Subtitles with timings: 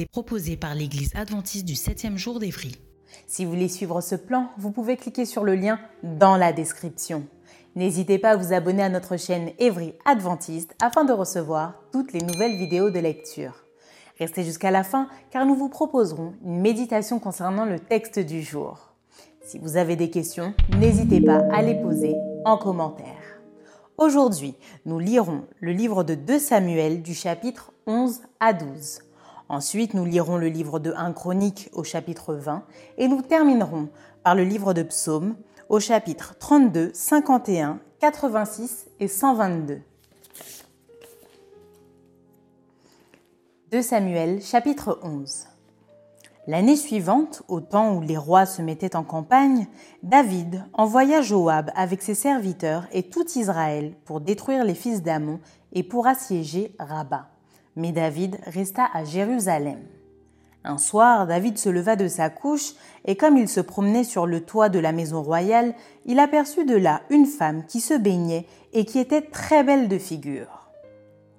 [0.00, 2.76] Est proposée par l'Église adventiste du 7e jour d'Évry.
[3.26, 7.26] Si vous voulez suivre ce plan, vous pouvez cliquer sur le lien dans la description.
[7.76, 12.20] N'hésitez pas à vous abonner à notre chaîne Évry Adventiste afin de recevoir toutes les
[12.20, 13.64] nouvelles vidéos de lecture.
[14.18, 18.94] Restez jusqu'à la fin car nous vous proposerons une méditation concernant le texte du jour.
[19.42, 22.14] Si vous avez des questions, n'hésitez pas à les poser
[22.44, 23.40] en commentaire.
[23.98, 24.54] Aujourd'hui,
[24.86, 29.00] nous lirons le livre de 2 Samuel du chapitre 11 à 12.
[29.48, 32.64] Ensuite, nous lirons le livre de 1 Chronique au chapitre 20
[32.96, 33.88] et nous terminerons
[34.22, 35.36] par le livre de Psaumes
[35.68, 39.80] au chapitre 32, 51, 86 et 122.
[43.70, 45.46] 2 Samuel chapitre 11
[46.46, 49.66] L'année suivante, au temps où les rois se mettaient en campagne,
[50.02, 55.40] David envoya Joab avec ses serviteurs et tout Israël pour détruire les fils d'Amon
[55.72, 57.33] et pour assiéger Rabat
[57.76, 59.80] mais David resta à Jérusalem.
[60.66, 62.72] Un soir, David se leva de sa couche,
[63.04, 65.74] et comme il se promenait sur le toit de la maison royale,
[66.06, 69.98] il aperçut de là une femme qui se baignait et qui était très belle de
[69.98, 70.70] figure.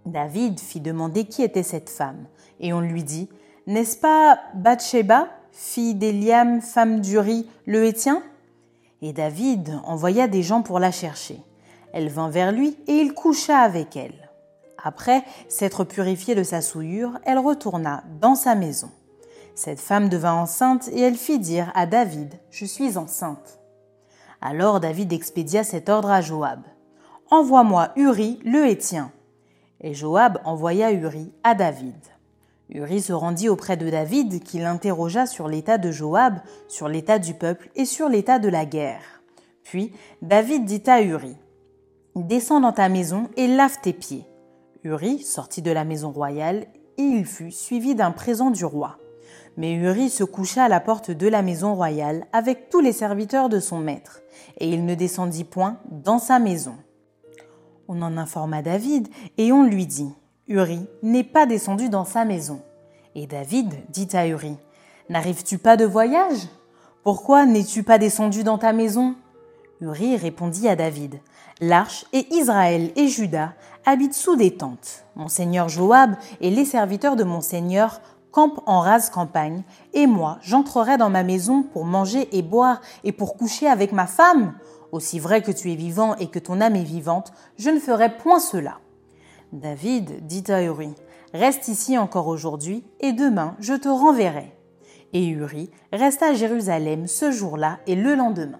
[0.06, 2.28] David fit demander qui était cette femme,
[2.60, 3.28] et on lui dit
[3.66, 8.22] N'est-ce pas Bathsheba, fille d'Eliam, femme d'Uri, le Hétien?
[9.02, 11.40] Et David envoya des gens pour la chercher.
[11.94, 14.25] Elle vint vers lui, et il coucha avec elle.
[14.86, 18.92] Après s'être purifiée de sa souillure, elle retourna dans sa maison.
[19.56, 23.60] Cette femme devint enceinte et elle fit dire à David, Je suis enceinte.
[24.42, 26.62] Alors David expédia cet ordre à Joab.
[27.32, 29.12] Envoie-moi Uri le Hétien.
[29.82, 31.96] Et Joab envoya Uri à David.
[32.70, 36.36] Uri se rendit auprès de David, qui l'interrogea sur l'état de Joab,
[36.68, 39.24] sur l'état du peuple et sur l'état de la guerre.
[39.64, 41.36] Puis David dit à Uri
[42.16, 44.28] Descends dans ta maison et lave tes pieds.
[44.86, 46.68] Uri sortit de la maison royale
[47.00, 49.00] et il fut suivi d'un présent du roi.
[49.58, 53.50] Mais Uri se coucha à la porte de la maison royale avec tous les serviteurs
[53.50, 54.22] de son maître,
[54.60, 56.76] et il ne descendit point dans sa maison.
[57.88, 59.08] On en informa David,
[59.40, 60.14] et on lui dit,
[60.48, 62.62] Uri n'est pas descendu dans sa maison.
[63.16, 64.56] Et David dit à Uri,
[65.10, 66.48] N'arrives-tu pas de voyage?
[67.04, 69.16] Pourquoi n'es-tu pas descendu dans ta maison?
[69.82, 71.20] Uri répondit à David,
[71.62, 73.54] L'arche et Israël et Juda
[73.86, 75.06] habitent sous des tentes.
[75.16, 78.02] Monseigneur Joab et les serviteurs de Monseigneur
[78.32, 79.64] campent en rase campagne,
[79.94, 84.08] et moi j'entrerai dans ma maison pour manger et boire et pour coucher avec ma
[84.08, 84.56] femme.
[84.92, 88.18] Aussi vrai que tu es vivant et que ton âme est vivante, je ne ferai
[88.18, 88.80] point cela.
[89.54, 90.94] David dit à Uri,
[91.34, 94.54] Reste ici encore aujourd'hui, et demain je te renverrai.
[95.14, 98.60] Et Uri resta à Jérusalem ce jour-là et le lendemain.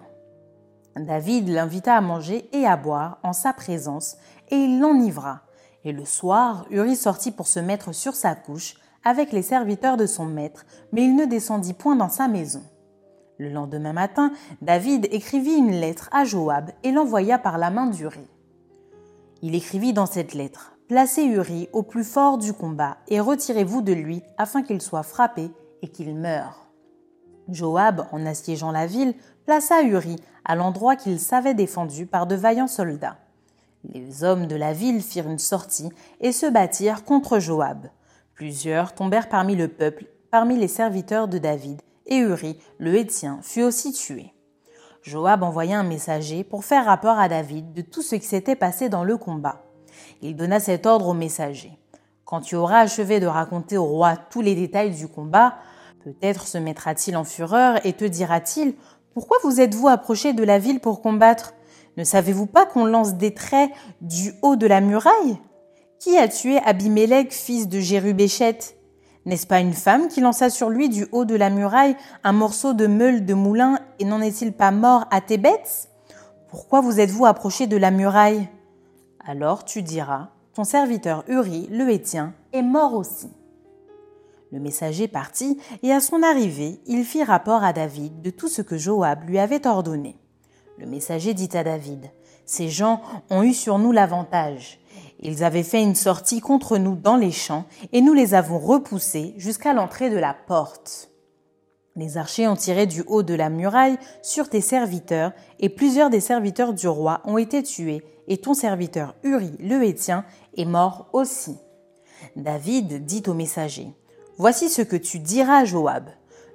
[0.96, 4.16] David l'invita à manger et à boire en sa présence,
[4.50, 5.42] et il l'enivra.
[5.84, 8.74] Et le soir, Uri sortit pour se mettre sur sa couche
[9.04, 12.62] avec les serviteurs de son maître, mais il ne descendit point dans sa maison.
[13.38, 18.26] Le lendemain matin, David écrivit une lettre à Joab et l'envoya par la main d'Uri.
[19.42, 23.92] Il écrivit dans cette lettre Placez Uri au plus fort du combat et retirez-vous de
[23.92, 25.50] lui afin qu'il soit frappé
[25.82, 26.70] et qu'il meure.
[27.48, 29.14] Joab, en assiégeant la ville,
[29.44, 33.18] plaça Uri à l'endroit qu'il savait défendu par de vaillants soldats.
[33.92, 37.88] Les hommes de la ville firent une sortie et se battirent contre Joab.
[38.34, 43.62] Plusieurs tombèrent parmi le peuple, parmi les serviteurs de David, et Uri, le Hétien, fut
[43.62, 44.32] aussi tué.
[45.02, 48.88] Joab envoya un messager pour faire rapport à David de tout ce qui s'était passé
[48.88, 49.62] dans le combat.
[50.20, 51.78] Il donna cet ordre au messager.
[52.24, 55.54] Quand tu auras achevé de raconter au roi tous les détails du combat,
[56.02, 58.74] peut-être se mettra-t-il en fureur et te dira-t-il
[59.16, 61.54] pourquoi vous êtes-vous approché de la ville pour combattre?
[61.96, 63.70] Ne savez-vous pas qu'on lance des traits
[64.02, 65.38] du haut de la muraille?
[65.98, 68.58] Qui a tué Abimélec, fils de Jérubéchet?
[69.24, 72.74] N'est-ce pas une femme qui lança sur lui du haut de la muraille un morceau
[72.74, 75.88] de meule de moulin et n'en est-il pas mort à Thébets
[76.48, 78.48] Pourquoi vous êtes-vous approché de la muraille?
[79.26, 83.30] Alors tu diras, ton serviteur Uri, le Hétien, est mort aussi.
[84.52, 88.62] Le messager partit, et à son arrivée, il fit rapport à David de tout ce
[88.62, 90.16] que Joab lui avait ordonné.
[90.78, 92.10] Le messager dit à David,
[92.44, 93.00] Ces gens
[93.30, 94.78] ont eu sur nous l'avantage.
[95.20, 99.34] Ils avaient fait une sortie contre nous dans les champs, et nous les avons repoussés
[99.38, 101.10] jusqu'à l'entrée de la porte.
[101.96, 106.20] Les archers ont tiré du haut de la muraille sur tes serviteurs, et plusieurs des
[106.20, 110.26] serviteurs du roi ont été tués, et ton serviteur Uri le Hétien
[110.58, 111.56] est mort aussi.
[112.34, 113.88] David dit au messager,
[114.36, 116.10] Voici ce que tu diras Joab.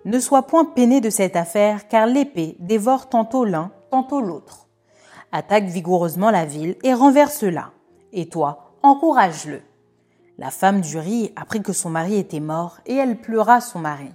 [0.06, 4.68] Ne sois point peiné de cette affaire, car l'épée dévore tantôt l'un, tantôt l'autre.
[5.32, 7.72] Attaque vigoureusement la ville et renverse-la.
[8.14, 9.62] Et toi, encourage-le.
[10.38, 14.10] La femme d'Uri apprit que son mari était mort, et elle pleura son mari.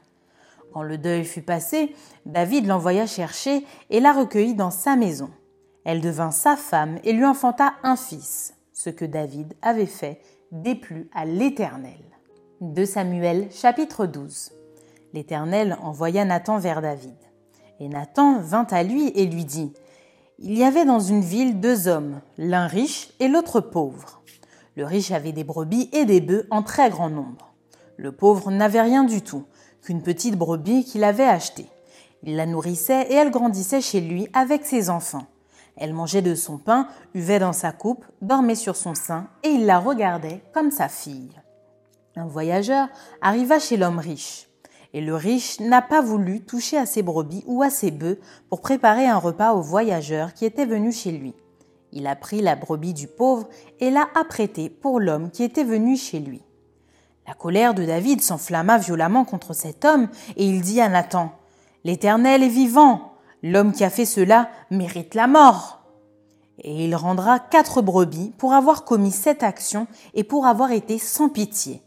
[0.73, 1.95] Quand le deuil fut passé,
[2.27, 5.31] David l'envoya chercher et la recueillit dans sa maison.
[5.85, 8.55] Elle devint sa femme et lui enfanta un fils.
[8.73, 10.21] Ce que David avait fait
[10.51, 12.01] déplut à l'Éternel.
[12.61, 14.53] 2 Samuel chapitre 12
[15.15, 17.15] L'Éternel envoya Nathan vers David.
[17.81, 19.73] Et Nathan vint à lui et lui dit,
[20.39, 24.23] Il y avait dans une ville deux hommes, l'un riche et l'autre pauvre.
[24.77, 27.55] Le riche avait des brebis et des bœufs en très grand nombre.
[27.97, 29.45] Le pauvre n'avait rien du tout,
[29.83, 31.69] qu'une petite brebis qu'il avait achetée.
[32.23, 35.27] Il la nourrissait et elle grandissait chez lui avec ses enfants.
[35.77, 39.67] Elle mangeait de son pain, buvait dans sa coupe, dormait sur son sein, et il
[39.67, 41.33] la regardait comme sa fille.
[42.17, 42.89] Un voyageur
[43.21, 44.49] arriva chez l'homme riche.
[44.93, 48.19] Et le riche n'a pas voulu toucher à ses brebis ou à ses bœufs
[48.49, 51.35] pour préparer un repas au voyageur qui était venu chez lui.
[51.93, 53.49] Il a pris la brebis du pauvre
[53.81, 56.43] et l'a apprêtée pour l'homme qui était venu chez lui.
[57.27, 61.33] La colère de David s'enflamma violemment contre cet homme, et il dit à Nathan,
[61.85, 65.81] L'Éternel est vivant, l'homme qui a fait cela mérite la mort.
[66.59, 71.29] Et il rendra quatre brebis pour avoir commis cette action et pour avoir été sans
[71.29, 71.83] pitié.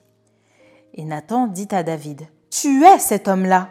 [0.93, 3.69] Et Nathan dit à David, Tu es cet homme-là.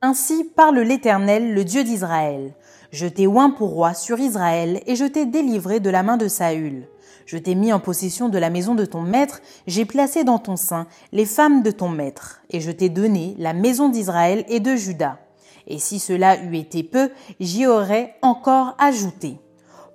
[0.00, 2.54] Ainsi parle l'Éternel, le Dieu d'Israël.
[2.92, 6.28] Je t'ai oint pour roi sur Israël, et je t'ai délivré de la main de
[6.28, 6.86] Saül.
[7.26, 10.54] Je t'ai mis en possession de la maison de ton maître, j'ai placé dans ton
[10.54, 14.76] sein les femmes de ton maître, et je t'ai donné la maison d'Israël et de
[14.76, 15.18] Juda.
[15.66, 17.10] Et si cela eût été peu,
[17.40, 19.40] j'y aurais encore ajouté.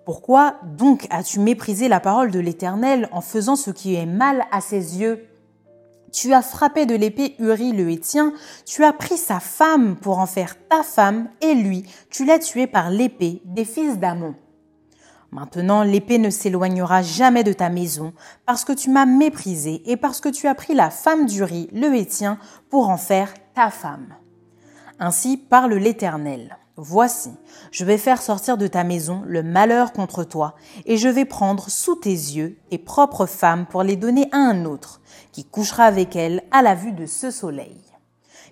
[0.03, 4.59] Pourquoi donc as-tu méprisé la parole de l'Éternel en faisant ce qui est mal à
[4.59, 5.27] ses yeux?
[6.19, 8.33] Tu as frappé de l'épée Uri le Hétien,
[8.65, 12.65] tu as pris sa femme pour en faire ta femme, et lui, tu l'as tué
[12.65, 14.33] par l'épée des fils d'Amon.
[15.29, 18.13] Maintenant l'épée ne s'éloignera jamais de ta maison,
[18.47, 21.93] parce que tu m'as méprisé et parce que tu as pris la femme d'Uri, le
[21.93, 22.39] Hétien,
[22.71, 24.15] pour en faire ta femme.
[24.97, 26.57] Ainsi parle l'Éternel.
[26.79, 27.31] Voici,
[27.71, 30.53] je vais faire sortir de ta maison le malheur contre toi,
[30.85, 34.63] et je vais prendre sous tes yeux tes propres femmes pour les donner à un
[34.63, 35.01] autre,
[35.31, 37.81] qui couchera avec elles à la vue de ce soleil.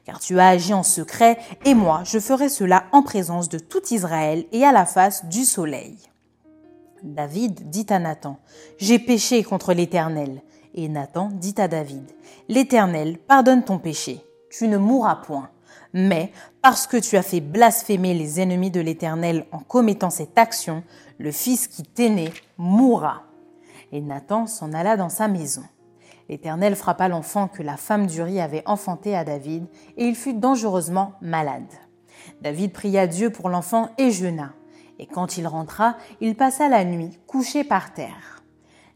[0.05, 3.93] Car tu as agi en secret, et moi je ferai cela en présence de tout
[3.93, 5.95] Israël et à la face du soleil.
[7.03, 8.39] David dit à Nathan,
[8.79, 10.41] J'ai péché contre l'Éternel.
[10.73, 12.11] Et Nathan dit à David,
[12.49, 15.49] L'Éternel pardonne ton péché, tu ne mourras point.
[15.93, 16.33] Mais
[16.67, 20.81] parce que tu as fait blasphémer les ennemis de l'Éternel en commettant cette action,
[21.19, 23.21] le fils qui t'est né mourra.
[23.91, 25.61] Et Nathan s'en alla dans sa maison.
[26.27, 31.13] L'Éternel frappa l'enfant que la femme d'Uri avait enfanté à David, et il fut dangereusement
[31.21, 31.71] malade.
[32.41, 34.53] David pria Dieu pour l'enfant et jeûna.
[34.97, 38.41] Et quand il rentra, il passa la nuit couché par terre.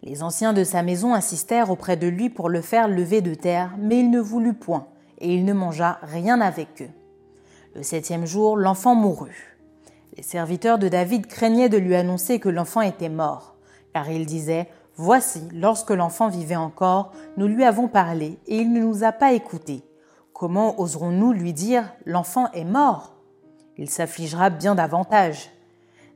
[0.02, 3.76] Les anciens de sa maison insistèrent auprès de lui pour le faire lever de terre,
[3.78, 4.88] mais il ne voulut point,
[5.20, 6.90] et il ne mangea rien avec eux.
[7.76, 9.58] Le septième jour, l'enfant mourut.
[10.18, 13.56] Les serviteurs de David craignaient de lui annoncer que l'enfant était mort,
[13.94, 18.82] car ils disaient Voici, lorsque l'enfant vivait encore, nous lui avons parlé, et il ne
[18.82, 19.84] nous a pas écoutés.
[20.34, 23.16] Comment oserons-nous lui dire L'enfant est mort?
[23.78, 25.52] Il s'affligera bien davantage.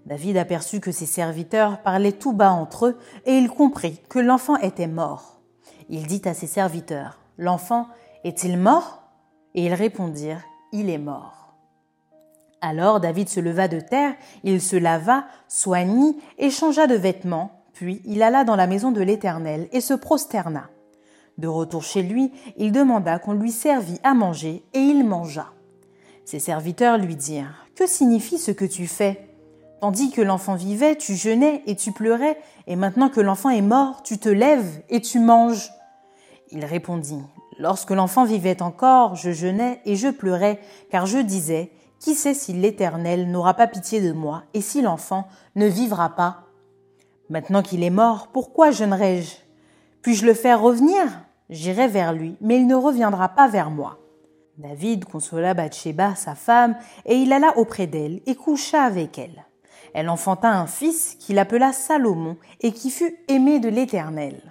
[0.05, 4.57] David aperçut que ses serviteurs parlaient tout bas entre eux, et il comprit que l'enfant
[4.57, 5.39] était mort.
[5.87, 7.87] Il dit à ses serviteurs, L'enfant
[8.23, 9.03] est-il mort?
[9.55, 10.43] Et ils répondirent,
[10.73, 11.42] Il est mort.
[12.65, 14.13] Alors David se leva de terre,
[14.45, 19.01] il se lava, soignit et changea de vêtements, puis il alla dans la maison de
[19.01, 20.69] l'Éternel et se prosterna.
[21.37, 25.47] De retour chez lui, il demanda qu'on lui servît à manger, et il mangea.
[26.23, 29.27] Ses serviteurs lui dirent, Que signifie ce que tu fais?
[29.81, 34.03] Tandis que l'enfant vivait, tu jeûnais et tu pleurais, et maintenant que l'enfant est mort,
[34.03, 35.69] tu te lèves et tu manges.
[36.51, 37.19] Il répondit,
[37.59, 41.69] Lorsque l'enfant vivait encore, je jeûnais et je pleurais, car je disais,
[42.03, 46.49] Qui sait si l'Éternel n'aura pas pitié de moi, et si l'enfant ne vivra pas
[47.29, 49.37] Maintenant qu'il est mort, pourquoi jeûnerais-je
[50.01, 51.01] Puis-je le faire revenir
[51.49, 53.99] J'irai vers lui, mais il ne reviendra pas vers moi.
[54.57, 59.45] David consola Bathsheba, sa femme, et il alla auprès d'elle et coucha avec elle.
[59.93, 64.41] Elle enfanta un fils qu'il appela Salomon et qui fut aimé de l'Éternel.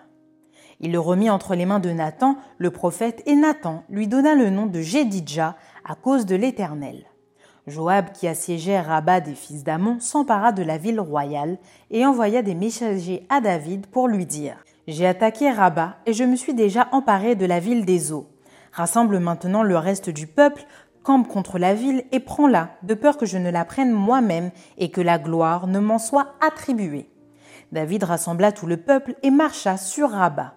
[0.80, 4.48] Il le remit entre les mains de Nathan, le prophète, et Nathan lui donna le
[4.48, 5.54] nom de Jédidja
[5.84, 7.11] à cause de l'Éternel.
[7.68, 11.58] Joab, qui assiégeait Rabat des fils d'Amon, s'empara de la ville royale
[11.92, 14.56] et envoya des messagers à David pour lui dire
[14.88, 18.26] J'ai attaqué Rabat et je me suis déjà emparé de la ville des eaux.
[18.72, 20.66] Rassemble maintenant le reste du peuple,
[21.04, 24.90] campe contre la ville et prends-la, de peur que je ne la prenne moi-même et
[24.90, 27.08] que la gloire ne m'en soit attribuée.
[27.70, 30.54] David rassembla tout le peuple et marcha sur Rabat.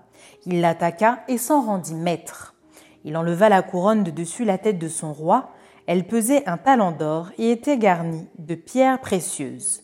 [0.47, 2.55] Il l'attaqua et s'en rendit maître.
[3.03, 5.51] Il enleva la couronne de dessus la tête de son roi,
[5.87, 9.81] elle pesait un talent d'or et était garnie de pierres précieuses.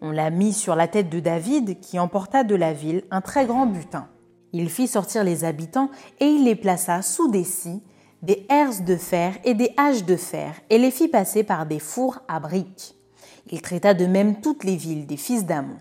[0.00, 3.46] On la mit sur la tête de David, qui emporta de la ville un très
[3.46, 4.08] grand butin.
[4.52, 5.90] Il fit sortir les habitants
[6.20, 7.82] et il les plaça sous des scies,
[8.22, 11.78] des herses de fer et des haches de fer, et les fit passer par des
[11.78, 12.96] fours à briques.
[13.50, 15.78] Il traita de même toutes les villes des fils d'Amon.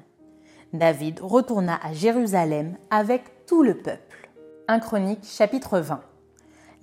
[0.74, 4.30] David retourna à Jérusalem avec tout le peuple.
[4.68, 6.02] 1 Chronique chapitre 20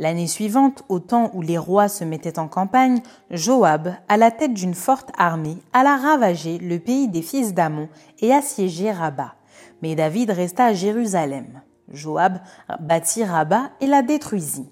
[0.00, 3.00] L'année suivante, au temps où les rois se mettaient en campagne,
[3.30, 7.88] Joab, à la tête d'une forte armée, alla ravager le pays des fils d'Amon
[8.20, 9.34] et assiéger Rabat.
[9.82, 11.62] Mais David resta à Jérusalem.
[11.90, 12.38] Joab
[12.78, 14.70] bâtit Rabat et la détruisit.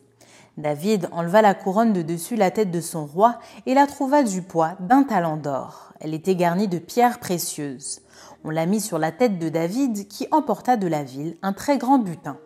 [0.58, 4.42] David enleva la couronne de dessus la tête de son roi et la trouva du
[4.42, 5.92] poids d'un talent d'or.
[6.00, 8.00] Elle était garnie de pierres précieuses.
[8.44, 11.78] On la mit sur la tête de David qui emporta de la ville un très
[11.78, 12.38] grand butin.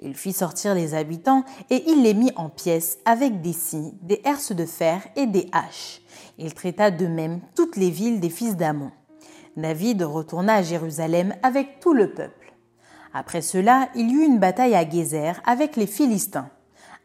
[0.00, 4.20] Il fit sortir les habitants et il les mit en pièces avec des scies, des
[4.24, 6.02] herses de fer et des haches.
[6.38, 8.90] Il traita de même toutes les villes des fils d'Amon.
[9.56, 12.54] David retourna à Jérusalem avec tout le peuple.
[13.12, 16.50] Après cela, il y eut une bataille à Gézer avec les Philistins.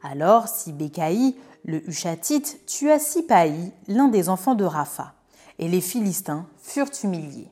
[0.03, 5.13] Alors Sibécaï, le Hushatite, tua Sipaï, l'un des enfants de Rapha,
[5.59, 7.51] et les Philistins furent humiliés.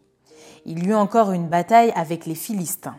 [0.66, 2.98] Il y eut encore une bataille avec les Philistins.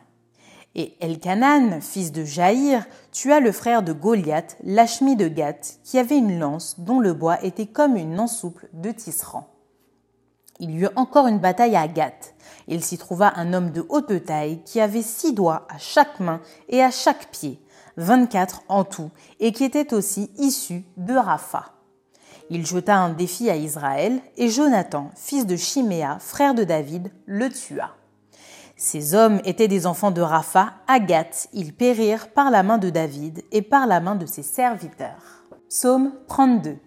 [0.74, 6.16] Et Elkanan, fils de Jaïr, tua le frère de Goliath, Lachmi de Gath, qui avait
[6.16, 9.48] une lance dont le bois était comme une ensouple de tisserand.
[10.60, 12.34] Il y eut encore une bataille à Gath.
[12.68, 16.40] Il s'y trouva un homme de haute taille qui avait six doigts à chaque main
[16.68, 17.60] et à chaque pied,
[17.96, 19.10] vingt-quatre en tout,
[19.40, 21.72] et qui était aussi issu de Rapha.
[22.48, 27.50] Il jeta un défi à Israël, et Jonathan, fils de Chiméa, frère de David, le
[27.50, 27.94] tua.
[28.84, 33.44] Ces hommes étaient des enfants de Rapha, Agathe, ils périrent par la main de David
[33.52, 35.44] et par la main de ses serviteurs.
[35.68, 36.78] Psaume 32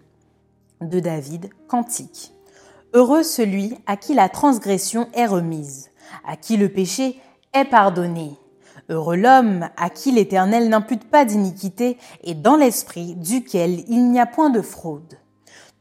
[0.82, 2.34] de David, cantique.
[2.92, 5.88] Heureux celui à qui la transgression est remise,
[6.26, 7.18] à qui le péché
[7.54, 8.36] est pardonné.
[8.90, 14.26] Heureux l'homme à qui l'Éternel n'impute pas d'iniquité et dans l'esprit duquel il n'y a
[14.26, 15.18] point de fraude.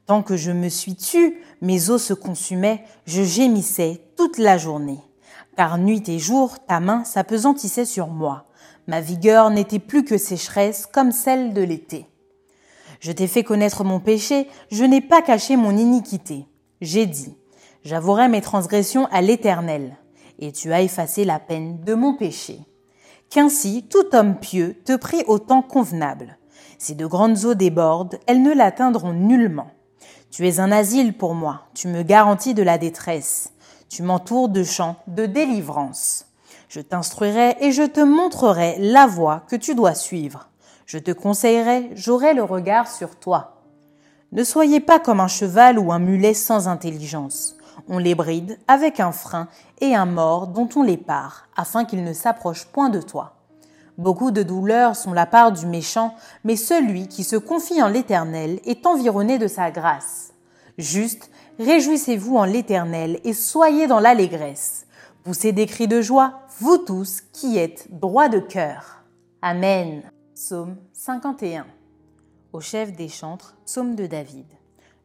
[0.05, 5.04] Tant que je me suis tu, mes os se consumaient, je gémissais toute la journée
[5.55, 8.45] car nuit et jour ta main s'apesantissait sur moi.
[8.87, 12.07] Ma vigueur n'était plus que sécheresse comme celle de l'été.
[12.99, 16.45] Je t'ai fait connaître mon péché, je n'ai pas caché mon iniquité.
[16.81, 17.35] J'ai dit,
[17.83, 19.97] j'avouerai mes transgressions à l'Éternel,
[20.39, 22.59] et tu as effacé la peine de mon péché.
[23.29, 26.37] Qu'ainsi tout homme pieux te prie au temps convenable.
[26.77, 29.71] Si de grandes eaux débordent, elles ne l'atteindront nullement.
[30.29, 33.53] Tu es un asile pour moi, tu me garantis de la détresse.
[33.89, 36.25] Tu m'entoures de chants de délivrance.
[36.69, 40.49] Je t'instruirai et je te montrerai la voie que tu dois suivre.
[40.85, 43.61] Je te conseillerai, j'aurai le regard sur toi.
[44.31, 47.55] Ne soyez pas comme un cheval ou un mulet sans intelligence.
[47.87, 49.47] On les bride avec un frein
[49.81, 53.35] et un mort dont on les part, afin qu'ils ne s'approchent point de toi.
[53.97, 58.59] Beaucoup de douleurs sont la part du méchant, mais celui qui se confie en l'Éternel
[58.65, 60.33] est environné de sa grâce.
[60.77, 64.87] Juste, Réjouissez-vous en l'Éternel et soyez dans l'allégresse.
[65.23, 69.03] Poussez des cris de joie, vous tous qui êtes droits de cœur.
[69.41, 70.03] Amen.
[70.33, 71.65] Psaume 51.
[72.51, 74.47] Au chef des chantres, psaume de David.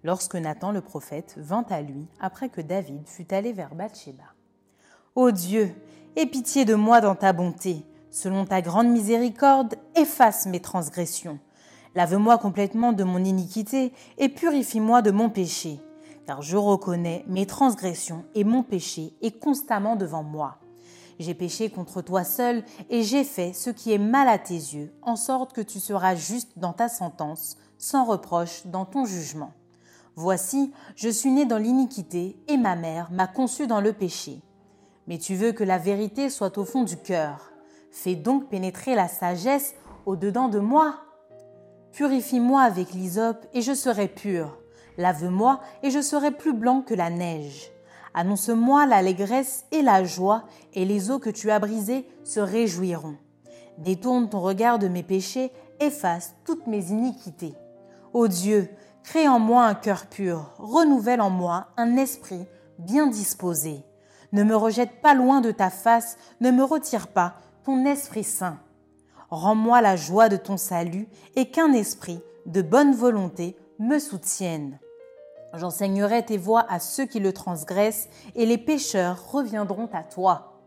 [0.02, 4.24] Lorsque Nathan le prophète vint à lui après que David fut allé vers Bathsheba.
[5.14, 5.72] Ô Dieu,
[6.16, 7.84] aie pitié de moi dans ta bonté.
[8.10, 11.38] Selon ta grande miséricorde, efface mes transgressions.
[11.94, 15.80] Lave-moi complètement de mon iniquité et purifie-moi de mon péché
[16.30, 20.58] car je reconnais mes transgressions et mon péché est constamment devant moi.
[21.18, 24.94] J'ai péché contre toi seul et j'ai fait ce qui est mal à tes yeux,
[25.02, 29.50] en sorte que tu seras juste dans ta sentence, sans reproche dans ton jugement.
[30.14, 34.40] Voici, je suis né dans l'iniquité et ma mère m'a conçu dans le péché.
[35.08, 37.50] Mais tu veux que la vérité soit au fond du cœur.
[37.90, 39.74] Fais donc pénétrer la sagesse
[40.06, 40.94] au-dedans de moi.
[41.90, 44.59] Purifie-moi avec l'hysope et je serai pur.
[45.00, 47.72] Lave-moi et je serai plus blanc que la neige.
[48.12, 53.16] Annonce-moi l'allégresse et la joie, et les eaux que tu as brisées se réjouiront.
[53.78, 57.54] Détourne ton regard de mes péchés, efface toutes mes iniquités.
[58.12, 58.68] Ô Dieu,
[59.02, 62.46] crée en moi un cœur pur, renouvelle en moi un esprit
[62.78, 63.82] bien disposé.
[64.32, 68.58] Ne me rejette pas loin de ta face, ne me retire pas ton Esprit Saint.
[69.30, 74.78] Rends-moi la joie de ton salut et qu'un esprit de bonne volonté me soutienne.
[75.54, 80.62] J'enseignerai tes voies à ceux qui le transgressent et les pécheurs reviendront à toi.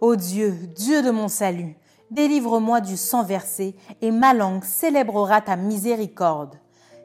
[0.00, 1.76] Ô Dieu, Dieu de mon salut,
[2.10, 6.56] délivre-moi du sang versé et ma langue célébrera ta miséricorde.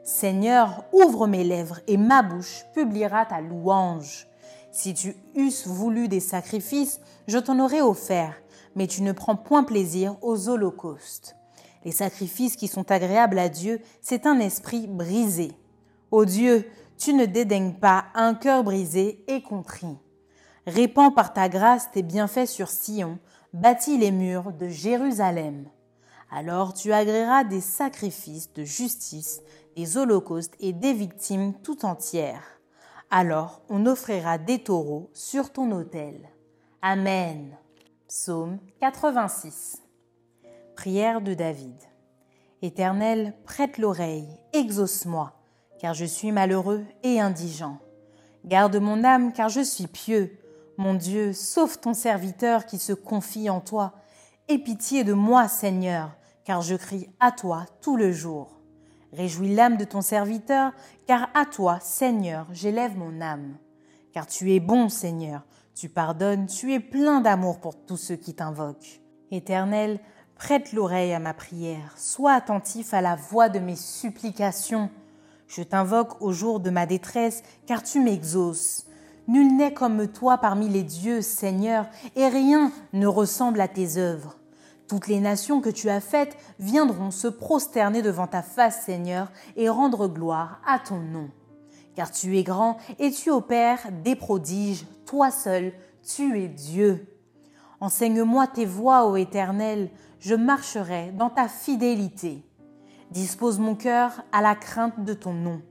[0.04, 4.26] Seigneur, ouvre mes lèvres et ma bouche publiera ta louange.
[4.72, 8.34] Si tu eusses voulu des sacrifices, je t'en aurais offert,
[8.74, 11.36] mais tu ne prends point plaisir aux holocaustes.
[11.84, 15.52] Les sacrifices qui sont agréables à Dieu, c'est un esprit brisé.
[16.10, 16.64] Ô Dieu,
[16.98, 19.96] tu ne dédaignes pas un cœur brisé et contrit.
[20.66, 23.18] Répands par ta grâce tes bienfaits sur Sion,
[23.52, 25.66] bâtis les murs de Jérusalem.
[26.30, 29.40] Alors tu agréeras des sacrifices de justice,
[29.76, 32.58] des holocaustes et des victimes tout entières
[33.10, 36.28] alors on offrira des taureaux sur ton autel.
[36.82, 37.56] Amen.
[38.06, 39.82] Psaume 86.
[40.76, 41.76] Prière de David.
[42.60, 45.32] Éternel, prête l'oreille, exauce-moi,
[45.78, 47.78] car je suis malheureux et indigent.
[48.44, 50.38] Garde mon âme, car je suis pieux.
[50.76, 53.94] Mon Dieu, sauve ton serviteur qui se confie en toi.
[54.48, 56.10] Aie pitié de moi, Seigneur,
[56.44, 58.58] car je crie à toi tout le jour.
[59.12, 60.72] Réjouis l'âme de ton serviteur,
[61.06, 63.56] car à toi, Seigneur, j'élève mon âme.
[64.12, 65.44] Car tu es bon, Seigneur,
[65.74, 69.00] tu pardonnes, tu es plein d'amour pour tous ceux qui t'invoquent.
[69.30, 70.00] Éternel,
[70.34, 74.90] prête l'oreille à ma prière, sois attentif à la voix de mes supplications.
[75.48, 78.86] Je t'invoque au jour de ma détresse, car tu m'exauces.
[79.26, 84.36] Nul n'est comme toi parmi les dieux, Seigneur, et rien ne ressemble à tes œuvres.
[84.88, 89.68] Toutes les nations que tu as faites viendront se prosterner devant ta face, Seigneur, et
[89.68, 91.30] rendre gloire à ton nom.
[91.94, 97.06] Car tu es grand et tu opères des prodiges, toi seul, tu es Dieu.
[97.80, 102.47] Enseigne-moi tes voies, ô Éternel, je marcherai dans ta fidélité.
[103.10, 105.62] Dispose mon cœur à la crainte de ton nom.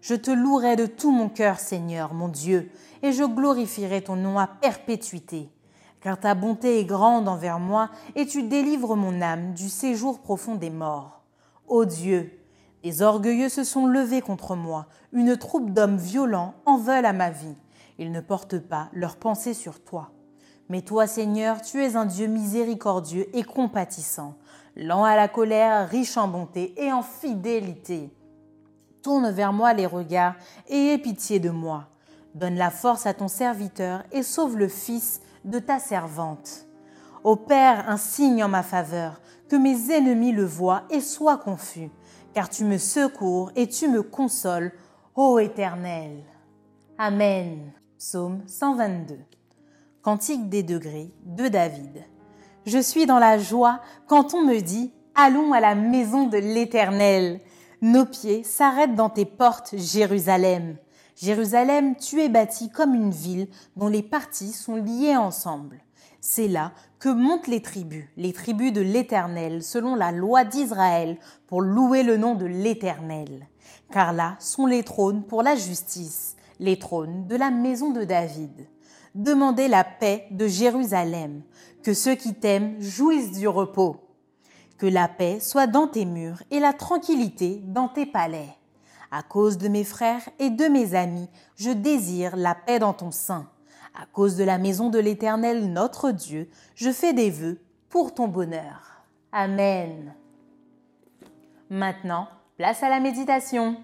[0.00, 2.70] Je te louerai de tout mon cœur, Seigneur, mon Dieu,
[3.02, 5.50] et je glorifierai ton nom à perpétuité
[6.02, 10.56] car ta bonté est grande envers moi, et tu délivres mon âme du séjour profond
[10.56, 11.22] des morts.
[11.68, 12.38] Ô Dieu,
[12.82, 17.30] les orgueilleux se sont levés contre moi, une troupe d'hommes violents en veulent à ma
[17.30, 17.54] vie.
[17.98, 20.10] Ils ne portent pas leur pensée sur toi.
[20.68, 24.36] Mais toi, Seigneur, tu es un Dieu miséricordieux et compatissant,
[24.76, 28.10] lent à la colère, riche en bonté et en fidélité.
[29.02, 30.36] Tourne vers moi les regards
[30.68, 31.88] et aie pitié de moi.
[32.34, 36.66] Donne la force à ton serviteur et sauve le Fils de ta servante.
[37.24, 41.90] Ô Père, un signe en ma faveur, que mes ennemis le voient et soient confus,
[42.32, 44.72] car tu me secours et tu me consoles,
[45.14, 46.22] ô Éternel.
[46.96, 47.72] Amen.
[47.98, 49.18] Psaume 122.
[50.00, 52.04] Cantique des degrés de David.
[52.64, 57.40] Je suis dans la joie quand on me dit Allons à la maison de l'Éternel.
[57.80, 60.76] Nos pieds s'arrêtent dans tes portes, Jérusalem.
[61.16, 65.80] Jérusalem, tu es bâtie comme une ville dont les parties sont liées ensemble.
[66.20, 66.70] C'est là
[67.00, 72.16] que montent les tribus, les tribus de l'Éternel, selon la loi d'Israël, pour louer le
[72.16, 73.48] nom de l'Éternel.
[73.90, 78.68] Car là sont les trônes pour la justice, les trônes de la maison de David.
[79.14, 81.42] Demandez la paix de Jérusalem,
[81.82, 83.96] que ceux qui t'aiment jouissent du repos.
[84.78, 88.48] Que la paix soit dans tes murs et la tranquillité dans tes palais.
[89.10, 93.10] À cause de mes frères et de mes amis, je désire la paix dans ton
[93.10, 93.50] sein.
[93.94, 98.26] À cause de la maison de l'Éternel, notre Dieu, je fais des vœux pour ton
[98.26, 99.04] bonheur.
[99.30, 100.14] Amen.
[101.68, 103.76] Maintenant, place à la méditation.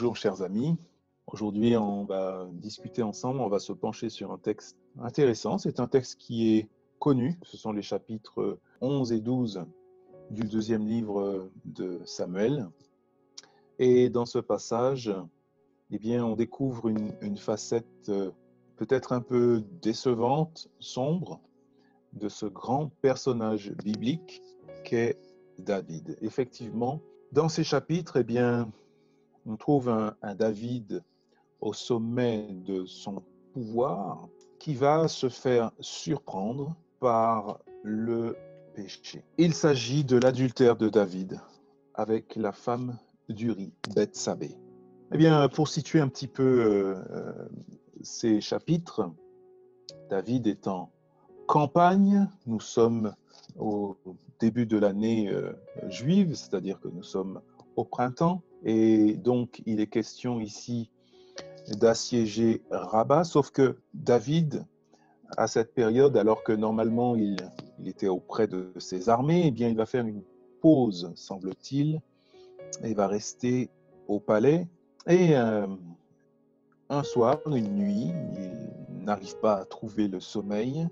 [0.00, 0.78] Bonjour chers amis.
[1.26, 5.58] Aujourd'hui, on va discuter ensemble, on va se pencher sur un texte intéressant.
[5.58, 9.62] C'est un texte qui est connu, ce sont les chapitres 11 et 12
[10.30, 12.70] du deuxième livre de Samuel.
[13.78, 15.14] Et dans ce passage,
[15.90, 18.10] eh bien, on découvre une, facette
[18.76, 21.42] peut-être un peu décevante, sombre,
[22.14, 24.40] de ce grand personnage biblique
[24.82, 25.18] qu'est
[25.58, 26.16] David.
[26.22, 28.72] Effectivement, dans ces chapitres, eh bien,
[29.50, 31.02] on trouve un, David
[31.60, 34.28] au sommet de son pouvoir
[34.60, 38.36] qui va se faire surprendre par le
[38.74, 39.24] péché.
[39.38, 41.40] Il s'agit de l'adultère de David
[41.94, 42.96] avec la femme
[43.28, 44.56] d'Uri, Bethsabée.
[45.12, 47.48] Eh bien, pour situer un petit peu euh, euh,
[48.02, 49.10] ces chapitres,
[50.10, 50.92] David est en
[51.48, 53.14] campagne, nous sommes
[53.58, 53.96] au
[54.38, 55.52] début de l'année euh,
[55.88, 57.40] juive, c'est-à-dire que nous sommes
[57.74, 60.90] au printemps, et donc il est question ici
[61.68, 64.64] d'assiéger Rabat, sauf que David,
[65.36, 67.36] à cette période, alors que normalement il,
[67.86, 70.22] était auprès de ses armées, eh bien il va faire une
[70.60, 72.00] pause, semble-t-il,
[72.82, 73.70] et va rester
[74.06, 74.68] au palais.
[75.06, 75.66] Et euh,
[76.90, 80.88] un soir, une nuit, il n'arrive pas à trouver le sommeil.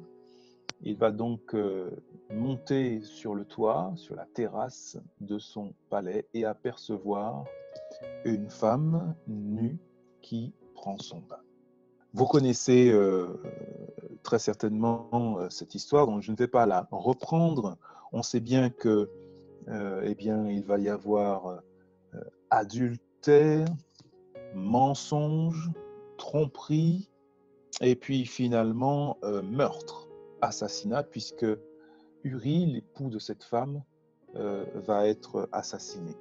[0.83, 1.91] Il va donc euh,
[2.31, 7.45] monter sur le toit, sur la terrasse de son palais et apercevoir
[8.25, 9.79] une femme nue
[10.21, 11.41] qui prend son bain.
[12.15, 13.41] Vous connaissez euh,
[14.23, 17.77] très certainement euh, cette histoire, donc je ne vais pas la reprendre.
[18.13, 19.11] On sait bien que,
[19.69, 21.61] euh, eh bien, il va y avoir
[22.51, 23.67] adultère,
[24.55, 25.71] mensonge,
[26.17, 27.11] tromperie,
[27.83, 30.09] et puis finalement meurtre,
[30.41, 31.47] assassinat, puisque
[32.25, 33.83] Uri, l'époux de cette femme,
[34.35, 36.15] va être assassiné.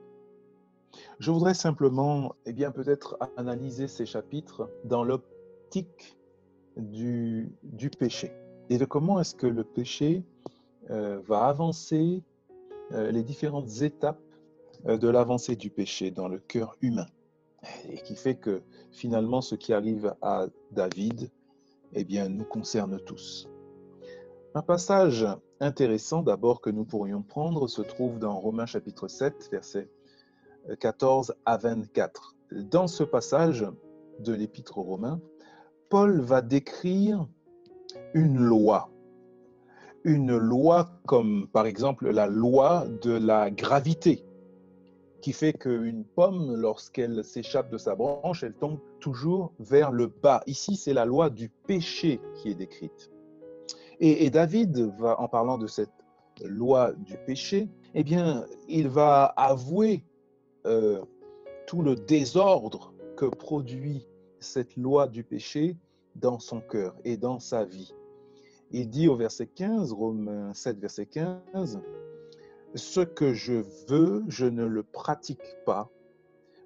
[1.20, 6.18] Je voudrais simplement, eh bien, peut-être analyser ces chapitres dans l'optique
[6.76, 7.52] du,
[8.00, 8.32] péché
[8.70, 10.24] et de comment est-ce que le péché
[10.90, 12.24] euh, va avancer
[12.92, 14.22] euh, les différentes étapes
[14.86, 17.08] euh, de l'avancée du péché dans le cœur humain
[17.90, 21.32] et qui fait que finalement ce qui arrive à David,
[21.94, 23.50] eh bien, nous concerne tous.
[24.58, 25.24] Un passage
[25.60, 29.88] intéressant d'abord que nous pourrions prendre se trouve dans Romains chapitre 7, verset
[30.80, 32.36] 14 à 24.
[32.72, 33.68] Dans ce passage
[34.18, 35.22] de l'Épître aux Romains,
[35.92, 37.28] Paul va décrire
[38.16, 38.90] une loi.
[40.04, 44.26] Une loi comme par exemple la loi de la gravité,
[45.22, 50.42] qui fait qu'une pomme, lorsqu'elle s'échappe de sa branche, elle tombe toujours vers le bas.
[50.48, 53.12] Ici, c'est la loi du péché qui est décrite.
[54.00, 55.90] Et, David va, en parlant de cette
[56.44, 60.04] loi du péché, eh bien, il va avouer
[60.66, 61.02] euh,
[61.66, 64.08] tout le désordre que produit
[64.40, 65.76] cette loi du péché
[66.16, 67.94] dans son cœur et dans sa vie.
[68.72, 71.80] Il dit au verset 15, Romains 7, verset 15,
[72.76, 75.90] Ce que je veux, je ne le pratique pas,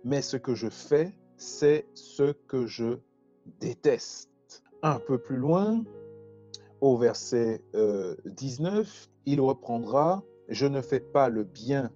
[0.03, 2.97] mais ce que je fais, c'est ce que je
[3.59, 4.29] déteste.
[4.83, 5.83] Un peu plus loin,
[6.81, 7.61] au verset
[8.25, 11.91] 19, euh, il reprendra, Je ne fais pas le bien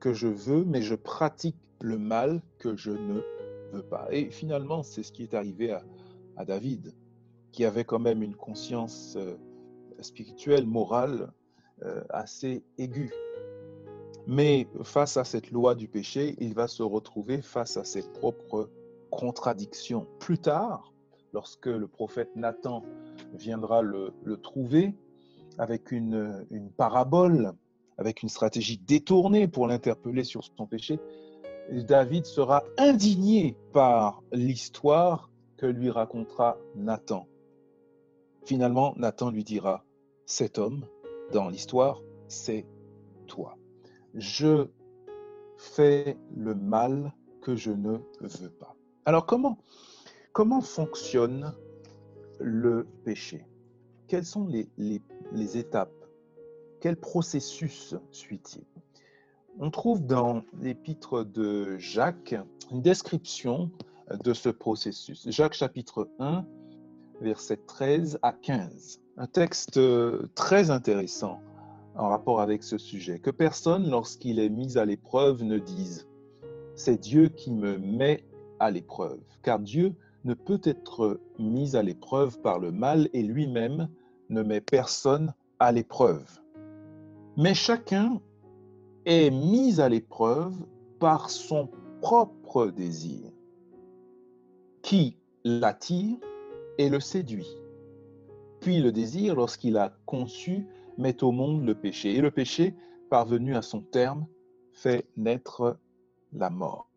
[0.00, 3.20] que je veux, mais je pratique le mal que je ne
[3.72, 4.06] veux pas.
[4.10, 5.72] Et finalement, c'est ce qui est arrivé
[6.36, 6.94] à, David,
[7.50, 9.36] qui avait quand même une conscience euh,
[10.00, 11.32] spirituelle, morale
[11.82, 13.12] euh, assez aiguë.
[14.28, 18.70] Mais face à cette loi du péché, il va se retrouver face à ses propres
[19.10, 20.06] contradictions.
[20.20, 20.92] Plus tard,
[21.32, 22.84] lorsque le prophète Nathan
[23.34, 24.12] viendra le,
[24.42, 24.94] trouver
[25.58, 27.54] avec une, une parabole
[27.98, 31.00] avec une stratégie détournée pour l'interpeller sur son péché,
[31.70, 37.26] David sera indigné par l'histoire que lui racontera Nathan.
[38.46, 39.84] Finalement, Nathan lui dira,
[40.24, 40.86] cet homme,
[41.32, 42.66] dans l'histoire, c'est
[43.26, 43.58] toi.
[44.14, 44.68] Je
[45.56, 47.12] fais le mal
[47.42, 48.74] que je ne veux pas.
[49.04, 49.58] Alors comment,
[50.32, 51.52] comment fonctionne
[52.40, 53.44] le péché
[54.06, 55.92] Quelles sont les, les, les étapes?
[56.80, 58.64] Quel processus suit-il?
[59.58, 62.36] On trouve dans l'épître de Jacques
[62.70, 63.70] une description
[64.24, 65.28] de ce processus.
[65.28, 66.46] Jacques chapitre 1,
[67.20, 69.00] verset 13 à 15.
[69.16, 69.80] Un texte
[70.34, 71.40] très intéressant
[71.96, 73.18] en rapport avec ce sujet.
[73.18, 76.06] Que personne, lorsqu'il est mis à l'épreuve, ne dise⁇
[76.76, 78.24] C'est Dieu qui me met
[78.60, 79.94] à l'épreuve⁇ car Dieu
[80.34, 83.88] peut être mis à l'épreuve par le mal et lui-même
[84.30, 86.40] ne met personne à l'épreuve
[87.38, 88.20] mais chacun
[89.06, 90.56] est mis à l'épreuve
[90.98, 91.70] par son
[92.02, 93.30] propre désir,
[94.82, 96.16] qui l'attire
[96.78, 97.46] et le séduit.
[98.60, 100.66] Puis le désir, lorsqu'il a conçu,
[100.98, 102.16] met au monde le péché.
[102.16, 102.74] Et le péché,
[103.08, 104.26] parvenu à son terme,
[104.72, 105.78] fait naître
[106.32, 106.87] la mort.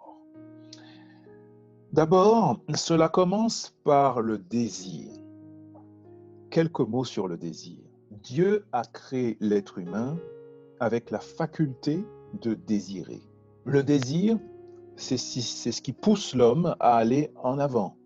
[1.93, 5.09] D'abord, cela commence par le désir.
[6.49, 7.79] quelques mots sur le désir.
[8.11, 10.17] Dieu a créé l'être humain
[10.79, 12.05] avec la faculté
[12.41, 13.21] de désirer.
[13.65, 14.37] Le désir,
[14.95, 17.97] c'est ce qui pousse l'homme à aller en avant.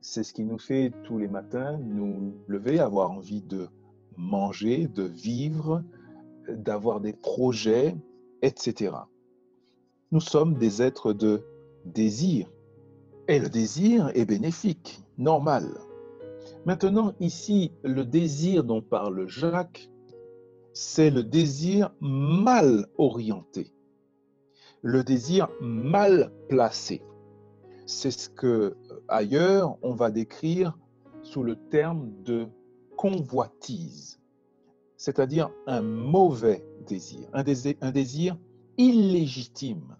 [0.00, 3.68] C'est ce qui nous fait tous les matins nous lever, avoir envie de
[4.16, 5.82] manger, de vivre,
[6.48, 7.96] d'avoir des projets,
[8.42, 8.94] etc.
[10.12, 11.44] Nous sommes des êtres de
[11.84, 12.48] désir.
[13.26, 15.78] Et le désir est bénéfique, normal.
[16.66, 19.88] Maintenant, ici, le désir dont parle Jacques,
[20.74, 23.72] c'est le désir mal orienté,
[24.82, 27.00] le désir mal placé.
[27.86, 28.76] C'est ce que
[29.08, 30.76] ailleurs on va décrire
[31.22, 32.46] sous le terme de
[32.96, 34.20] convoitise,
[34.96, 38.36] c'est-à-dire un mauvais désir, un désir, un désir
[38.76, 39.96] illégitime.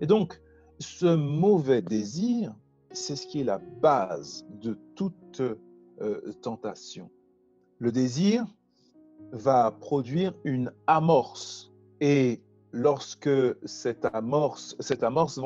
[0.00, 0.40] Et donc,
[0.80, 2.54] ce mauvais désir,
[2.90, 7.10] c'est ce qui est la base de toute euh, tentation.
[7.78, 8.46] Le désir
[9.32, 12.40] va produire une amorce et
[12.72, 13.30] lorsque
[13.64, 15.38] cette amorce, cette amorce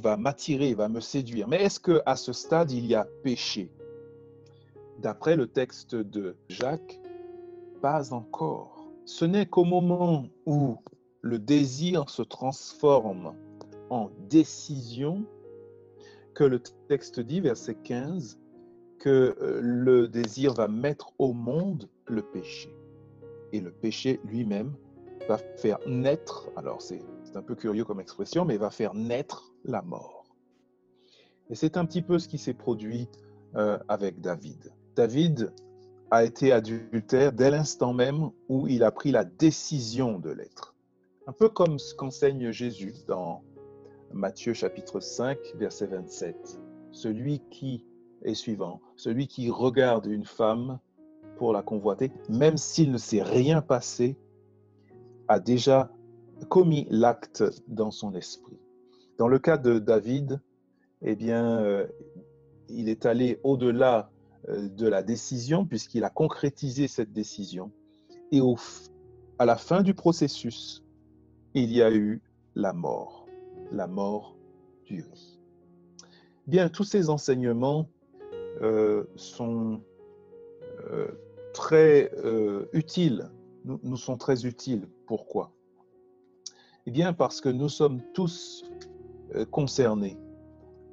[0.00, 1.48] va m'attirer, va me séduire.
[1.48, 3.70] Mais est-ce que à ce stade il y a péché?
[4.98, 7.00] D'après le texte de Jacques,
[7.80, 8.88] pas encore.
[9.04, 10.76] Ce n'est qu'au moment où
[11.22, 13.34] le désir se transforme
[13.92, 15.26] en décision
[16.34, 18.38] que le texte dit, verset 15,
[18.98, 22.74] que euh, le désir va mettre au monde le péché.
[23.52, 24.72] Et le péché lui-même
[25.28, 27.02] va faire naître, alors c'est
[27.34, 30.24] un peu curieux comme expression, mais va faire naître la mort.
[31.50, 33.08] Et c'est un petit peu ce qui s'est produit
[33.56, 34.72] euh, avec David.
[34.96, 35.52] David
[36.10, 40.74] a été adultère dès l'instant même où il a pris la décision de l'être.
[41.26, 43.42] Un peu comme ce qu'enseigne Jésus dans
[44.12, 46.60] Matthieu chapitre 5, verset 27.
[46.90, 47.84] Celui qui
[48.22, 50.78] est suivant, celui qui regarde une femme
[51.36, 54.16] pour la convoiter, même s'il ne s'est rien passé,
[55.28, 55.90] a déjà
[56.48, 58.58] commis l'acte dans son esprit.
[59.18, 60.40] Dans le cas de David,
[61.02, 61.86] eh bien, euh,
[62.68, 64.10] il est allé au-delà
[64.48, 67.72] euh, de la décision puisqu'il a concrétisé cette décision.
[68.30, 68.40] Et
[69.38, 70.84] à la fin du processus,
[71.54, 72.22] il y a eu
[72.54, 73.21] la mort,
[73.72, 74.36] la mort
[74.84, 75.38] du riz.
[76.46, 77.88] Bien, tous ces enseignements
[78.60, 79.80] euh, sont
[81.52, 82.10] très
[82.72, 83.30] utiles
[83.64, 84.88] nous, sont très utiles.
[85.06, 85.52] Pourquoi?
[86.86, 88.64] Eh bien parce que nous sommes tous
[89.34, 90.18] euh, concernés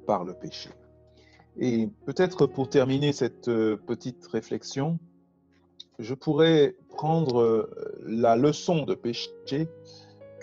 [0.06, 0.70] par le péché.
[1.58, 4.98] Et peut-être pour terminer cette euh, petite réflexion,
[5.98, 9.68] je pourrais prendre euh, la leçon de péché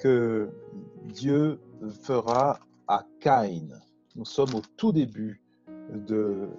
[0.02, 0.50] que
[1.06, 1.60] Dieu
[2.02, 3.80] fera à Caïn.
[4.16, 5.42] Nous sommes au tout début,
[5.94, 6.50] de,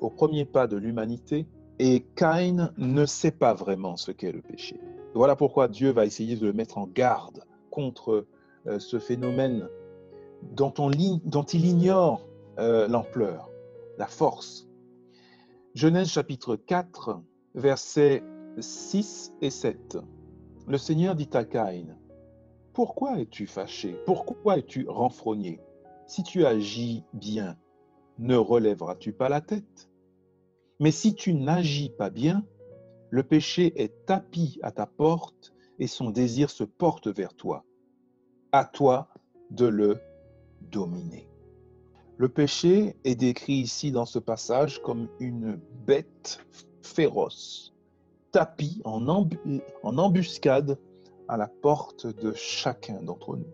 [0.00, 1.46] au premier pas de l'humanité,
[1.78, 4.80] et Caïn ne sait pas vraiment ce qu'est le péché.
[5.14, 8.26] Voilà pourquoi Dieu va essayer de le mettre en garde contre
[8.66, 9.68] euh, ce phénomène
[10.42, 10.90] dont, on,
[11.24, 12.26] dont il ignore
[12.58, 13.50] euh, l'ampleur,
[13.98, 14.68] la force.
[15.74, 17.20] Genèse chapitre 4,
[17.54, 18.22] versets
[18.58, 19.98] 6 et 7.
[20.68, 21.96] Le Seigneur dit à Caïn,
[22.72, 23.96] Pourquoi es-tu fâché?
[24.06, 25.60] Pourquoi es-tu renfrogné?
[26.06, 27.56] Si tu agis bien,
[28.18, 29.90] ne relèveras-tu pas la tête?
[30.80, 32.44] Mais si tu n'agis pas bien,
[33.10, 37.64] le péché est tapis à ta porte et son désir se porte vers toi.
[38.52, 39.08] À toi
[39.50, 40.00] de le
[40.62, 41.28] dominer.
[42.16, 46.40] Le péché est décrit ici dans ce passage comme une bête
[46.82, 47.74] féroce,
[48.30, 49.06] tapis en,
[49.82, 50.78] en embuscade
[51.32, 53.52] à la porte de chacun d'entre nous.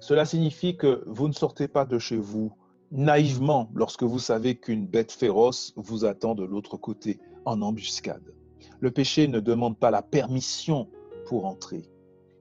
[0.00, 2.52] Cela signifie que vous ne sortez pas de chez vous
[2.90, 8.34] naïvement lorsque vous savez qu'une bête féroce vous attend de l'autre côté en embuscade.
[8.80, 10.88] Le péché ne demande pas la permission
[11.26, 11.88] pour entrer.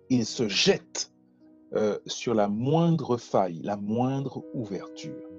[0.09, 1.11] Il se jette
[1.75, 5.29] euh, sur la moindre faille, la moindre ouverture.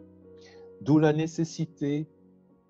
[0.83, 2.07] D'où la nécessité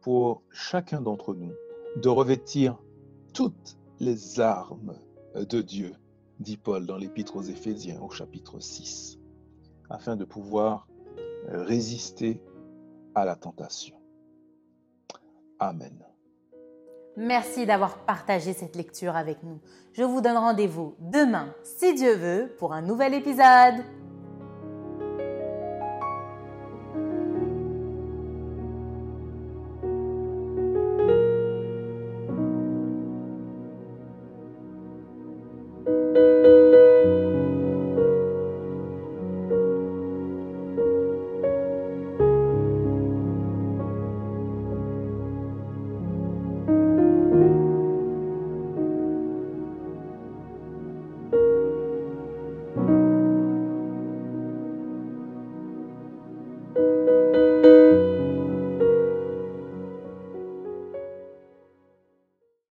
[0.00, 1.52] pour chacun d'entre nous
[1.96, 2.78] de revêtir
[3.34, 4.94] toutes les armes
[5.34, 5.92] de Dieu,
[6.42, 9.18] dit Paul dans l'Épître aux Éphésiens au chapitre 6,
[9.88, 10.88] afin de pouvoir
[11.48, 12.42] résister
[13.14, 13.96] à la tentation.
[15.58, 16.04] Amen.
[17.16, 19.60] Merci d'avoir partagé cette lecture avec nous.
[19.92, 23.84] Je vous donne rendez-vous demain, si Dieu veut, pour un nouvel épisode.